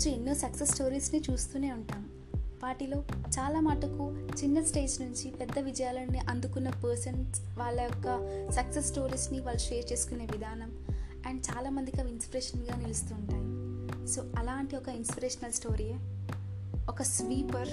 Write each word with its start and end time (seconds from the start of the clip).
రోజు 0.00 0.08
ఎన్నో 0.08 0.34
సక్సెస్ 0.34 0.70
స్టోరీస్ని 0.70 1.22
చూస్తూనే 1.30 1.72
ఉంటాం. 1.72 2.08
వాటిలో 2.62 3.04
చాలా 3.12 3.60
మటుకు 3.60 4.28
చిన్న 4.42 4.64
స్టేజ్ 4.64 5.00
నుంచి 5.00 5.30
పెద్ద 5.30 5.58
విజయాలని 5.58 6.18
అందుకున్న 6.18 6.70
పర్సన్స్ 6.70 7.40
వాళ్ళ 7.58 7.80
యొక్క 7.80 8.06
సక్సెస్ 8.52 8.86
స్టోరీస్ని 8.86 9.40
వాళ్ళు 9.40 9.60
షేర్ 9.60 9.92
చేసుకునే 9.92 10.26
విధానం 10.26 10.86
అండ్ 11.26 11.44
చాలామందికి 11.50 12.00
అవి 12.00 12.10
ఇన్స్పిరేషన్గా 12.10 12.76
నిలుస్తూ 12.76 13.14
ఉంటాయి 13.14 13.44
సో 14.08 14.24
అలాంటి 14.38 14.76
ఒక 14.76 14.88
ఇన్స్పిరేషనల్ 14.88 15.52
స్టోరీయే. 15.52 15.96
ఒక 16.88 17.02
స్వీపర్ 17.02 17.68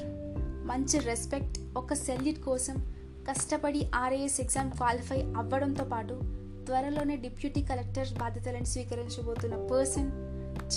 మంచి 0.68 1.00
రెస్పెక్ట్ 1.00 1.60
ఒక 1.78 1.94
సెల్యూట్ 1.94 2.40
కోసం 2.40 2.94
కష్టపడి 3.30 3.92
ఆర్ఏఎస్ 3.96 4.42
ఎగ్జామ్ 4.42 4.72
క్వాలిఫై 4.72 5.22
అవ్వడంతో 5.22 5.84
పాటు 5.84 6.20
త్వరలోనే 6.68 7.16
డిప్యూటీ 7.16 7.62
కలెక్టర్ 7.62 8.14
బాధ్యతలను 8.14 8.64
స్వీకరించబోతున్న 8.64 9.56
పర్సన్ 9.56 10.12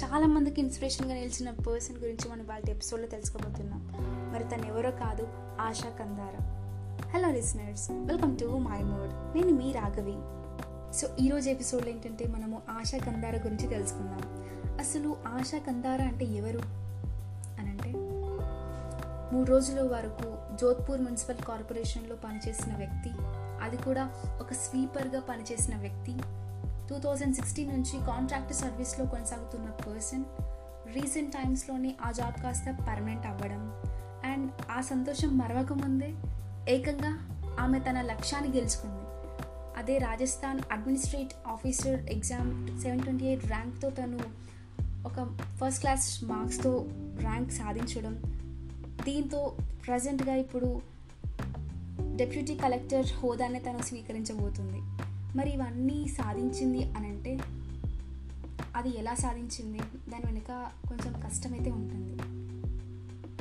చాలా 0.05 0.27
మందికి 0.27 0.61
ఇన్స్పిరేషన్గా 0.61 1.15
నిలిచిన 1.15 1.51
పర్సన్ 1.51 1.97
గురించి 1.97 2.31
మనం 2.31 2.47
వాళ్ళ 2.47 2.71
ఎపిసోడ్లో 2.71 3.09
తెలుసుకోబోతున్నాం. 3.09 3.93
మరి 4.33 4.45
తను 4.45 4.67
ఎవరో 4.67 4.91
కాదు 4.91 5.29
Asha 5.61 5.89
Kandara. 5.91 6.43
Hello 7.11 7.31
listeners 7.31 7.91
welcome 7.91 8.39
to 8.39 8.45
my 8.45 8.79
mode 8.79 9.37
నేను 9.37 9.49
మీ 9.49 9.73
రాఘవి. 9.73 10.17
సో 10.97 11.09
ఈరోజు 11.21 11.51
ఎపిసోడ్లో 11.51 11.91
ఏంటంటే 11.91 12.27
మనము 12.27 12.63
ఆశా 12.71 12.99
కందార 12.99 13.37
గురించి 13.37 13.69
తెలుసుకుందాం. 13.69 14.23
అసలు 14.79 15.17
ఆశా 15.27 15.59
కందార 15.59 16.03
అంటే 16.03 16.25
ఎవరు? 16.25 16.61
మూడు 19.33 19.51
రోజుల 19.51 19.81
వరకు 19.81 20.57
జోధ్పూర్ 20.57 21.01
మున్సిపల్ 21.01 21.37
కార్పొరేషన్లో 21.37 22.17
పనిచేసిన 22.17 22.77
వ్యక్తి 22.77 23.11
అది 23.63 23.77
కూడా 23.77 24.11
ఒక 24.41 24.53
స్వీపర్గా 24.53 25.21
పనిచేసిన 25.21 25.77
వ్యక్తి. 25.77 26.17
టూ 26.89 26.99
థౌజండ్ 26.99 27.35
సిక్స్టీన్ 27.35 27.73
నుంచి 27.73 28.07
కాంట్రాక్ట్ 28.07 28.55
సర్వీస్లో 28.55 29.07
కొనసాగుతున్న 29.07 29.71
పర్సన్ 29.71 30.25
రీసెంట్ 30.95 31.33
టైమ్స్లోనే 31.33 31.95
ఆ 32.07 32.11
జాబ్ 32.11 32.43
కాస్త 32.43 32.77
పర్మనెంట్ 32.89 33.27
అవ్వడం. 33.27 33.83
అండ్ 34.25 34.51
ఆ 34.71 34.81
సంతోషం 34.81 35.39
మరవక 35.39 35.73
ముందే 35.73 36.15
ఏకంగా 36.69 37.13
ఆమె 37.61 37.81
తన 37.81 38.01
లక్ష్యాన్ని 38.01 38.57
గెలుచుకుంది. 38.57 39.01
అదే 39.79 39.99
Rajasthan 39.99 40.61
administrate 40.73 41.49
officer 41.49 42.01
exam 42.01 42.81
seven 42.83 43.01
twenty 43.01 43.25
eight 43.25 43.47
ర్యాంక్తో 43.47 43.91
తను 43.91 44.19
ఒక 45.07 45.39
ఫస్ట్ 45.61 45.81
క్లాస్ 45.81 46.25
మార్క్స్తో 46.25 46.87
ర్యాంక్ 47.19 47.53
సాధించడం 47.53 48.41
దీంతో 49.05 49.57
ప్రజెంట్గా 49.87 50.35
ఇప్పుడు 50.35 50.83
డెప్యూటీ 52.17 52.55
కలెక్టర్ 52.55 53.07
హోదానే 53.07 53.59
తను 53.59 53.83
స్వీకరించబోతుంది. 53.83 54.79
మరి 55.39 55.51
ఇవన్నీ 55.51 56.07
సాధించింది 56.09 56.85
అని 56.85 57.09
అంటే 57.09 57.39
అది 58.77 58.99
ఎలా 58.99 59.15
సాధించింది? 59.15 59.79
దాని 59.79 60.27
వెనుక 60.27 60.71
కొంచెం 60.89 61.21
కష్టమైతే 61.21 61.71
ఉంటుంది. 61.71 62.23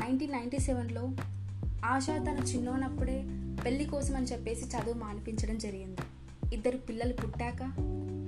నైన్టీన్ 0.02 0.32
నైంటీ 0.32 0.60
సెవెన్లో 0.60 1.10
ఆశ 1.86 2.08
తన 2.10 2.44
చిన్నోనప్పుడే 2.48 3.24
పెళ్ళి 3.66 3.86
కోసం 3.86 4.16
అని 4.16 4.26
చెప్పేసి 4.26 4.66
చదువు 4.66 4.94
మానిపించడం 4.94 5.58
జరిగింది. 5.58 6.02
ఇద్దరు 6.56 6.78
పిల్లలు 6.78 7.14
పుట్టాక 7.14 7.64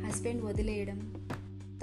హస్బెండ్ 0.06 0.44
వదిలేయడం 0.44 1.30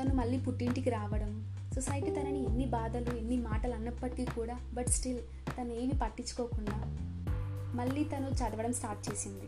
తను 0.00 0.14
మళ్ళీ 0.14 0.38
పుట్టింటికి 0.38 0.90
రావడం 0.90 1.57
సొసైటీ 1.78 2.10
తనని 2.10 2.44
ఎన్ని 2.44 2.66
బాధలు 2.66 3.16
ఎన్ని 3.16 3.36
మాటలు 3.36 3.74
అన్నప్పటికీ 3.74 4.24
కూడా 4.24 4.58
బట్ 4.74 4.88
స్టిల్ 4.88 5.18
తను 5.58 5.72
ఏమి 5.72 5.92
పట్టించుకోకుండా 6.02 6.96
మళ్ళీ 7.74 8.04
తను 8.04 8.28
చదవడం 8.28 8.72
స్టార్ట్ 8.72 9.10
చేసింది. 9.10 9.44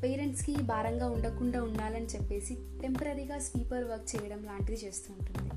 పేరెంట్స్కి 0.00 0.56
భారంగా 0.56 1.10
ఉండకుండా 1.10 1.62
ఉండాలని 1.62 2.06
చెప్పేసి 2.06 2.54
టెంపరీగా 2.54 3.38
స్వీపర్ 3.38 3.84
వర్క్ 3.84 4.16
చేయడం 4.16 4.44
లాంటిది 4.44 4.86
చేస్తూ 4.86 5.14
ఉంటుంది. 5.18 5.50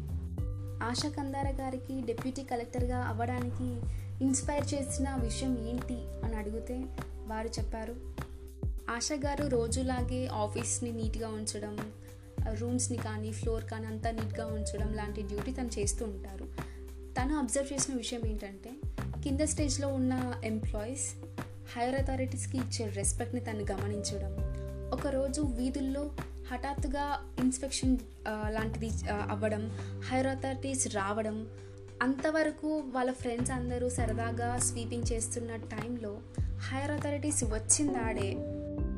ఆశా 0.83 1.09
కందార 1.09 1.53
గారికి 1.61 2.01
డిప్యూటీ 2.01 2.43
కలెక్టర్గా 2.43 2.97
అవ్వడానికి 2.97 3.81
ఇన్స్పైర్ 4.25 4.73
చేసిన 4.73 5.15
విషయం 5.15 5.67
ఏంటి 5.67 6.25
అని 6.25 6.35
అడిగితే 6.35 6.85
వారు 7.27 7.47
చెప్పారు 7.47 7.95
ఆశా 8.89 9.15
గారు 9.15 9.47
రోజులాగే 9.47 10.27
ఆఫీస్ని 10.27 10.91
నీట్గా 10.91 11.27
ఉంచడం 11.27 11.77
రూమ్స్ని 12.53 12.97
కానీ 12.97 13.31
ఫ్లోర్ 13.31 13.63
కానీ 13.65 13.85
అంతా 13.85 14.11
నీట్గా 14.11 14.45
ఉంచడం 14.45 14.93
లాంటి 14.93 15.21
డ్యూటీ 15.21 15.51
తను 15.51 15.69
చేస్తూ 15.79 16.05
ఉంటారు. 16.05 16.45
తను 17.13 17.37
అబ్జర్వ్ 17.37 17.73
చేసిన 17.73 17.95
విషయం 17.95 18.21
ఏంటంటే 18.25 18.71
కింద 19.23 19.39
స్టేజ్లో 19.39 19.87
ఉన్న 19.87 20.33
ఎంప్లాయీస్ 20.43 21.13
హైయర్ 21.77 21.95
అథారిటీస్కి 21.95 22.57
ఇచ్చే 22.57 22.87
రెస్పెక్ట్ని 22.87 23.41
తను 23.41 23.65
గమనించడం. 23.71 24.59
ఒకరోజు 24.93 25.41
వీధుల్లో 25.41 26.11
హఠాత్తుగా 26.51 27.35
ఇన్స్పెక్షన్ 27.39 27.97
లాంటిది 28.27 28.89
అవ్వడం 29.09 29.71
హైయర్ 30.03 30.27
అథారిటీస్ 30.27 30.95
రావడం 30.95 31.47
అంతవరకు 32.01 32.83
వాళ్ళ 32.87 33.11
ఫ్రెండ్స్ 33.11 33.51
అందరూ 33.51 33.89
సరదాగా 33.89 34.57
స్వీపింగ్ 34.57 35.11
చేస్తున్న 35.11 35.55
టైంలో 35.55 36.19
హైయర్ 36.57 36.91
అథారిటీస్ 36.91 37.43
వచ్చిందాడే 37.43 38.35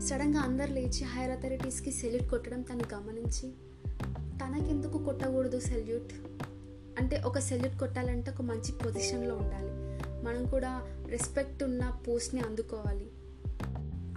సడన్గా 0.02 0.40
అందరు 0.40 0.72
లేచి 0.72 1.04
హైయర్ 1.04 1.32
అథారిటీస్కి 1.32 1.92
సెల్యూట్ 1.92 2.30
కొట్టడం 2.30 2.62
తను 2.62 2.84
గమనించి 2.94 3.52
తనకెందుకు 4.38 5.04
కొట్టకూడదు 5.06 5.60
సెల్యూట్? 5.60 6.14
అంటే 7.00 7.22
ఒక 7.22 7.40
సెల్యూట్ 7.40 7.80
కొట్టాలంటే 7.80 8.32
ఒక 8.32 8.42
మంచి 8.42 8.72
పొజిషన్లో 8.72 9.36
ఉండాలి. 9.36 9.70
మనం 10.26 10.46
కూడా 10.46 10.82
రెస్పెక్ట్ 11.08 11.64
ఉన్న 11.64 12.00
పోస్ట్ని 12.08 12.42
అందుకోవాలి. 12.42 13.08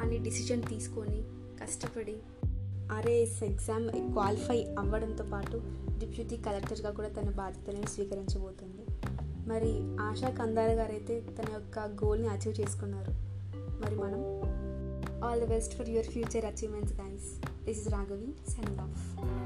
అని 0.03 0.19
డిసిజన్ 0.19 0.63
తీసుకొని 0.63 1.23
కష్టపడి. 1.63 2.17
ఆర్ఏఎస్ 2.93 3.43
ఎగ్జామ్ 3.43 4.13
క్వాలిఫై 4.13 4.65
అవ్వడంతో 4.79 5.25
పాటు 5.25 5.63
డిప్యూటీ 5.99 6.37
కలెక్టర్గా 6.37 6.91
కూడా 6.91 7.09
తన 7.09 7.31
బాధ్యతలను 7.31 7.87
స్వీకరించబోతుంది. 7.87 8.87
మరి 9.49 10.03
ఆశా 10.03 10.29
కందార 10.29 10.71
గారు 10.71 10.93
అయితే 10.93 11.21
తన 11.21 11.53
యొక్క 11.53 11.79
గోల్ని 11.79 12.29
అచీవ్ 12.29 12.61
చేసుకున్నారు. 12.61 13.11
మరి 13.57 13.95
మనం? 13.95 14.45
All 15.25 15.41
the 15.41 15.47
best 15.47 15.73
for 15.75 15.85
your 15.85 16.03
future 16.03 16.47
achievements, 16.47 16.93
guys. 16.93 17.39
This 17.65 17.87
is 17.87 17.89
Raghavi, 17.91 18.35
Send 18.45 18.79
off. 18.79 19.44